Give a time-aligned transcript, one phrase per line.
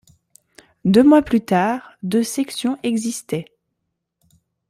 [0.83, 3.45] Deux mois plus tard, deux sections existaient.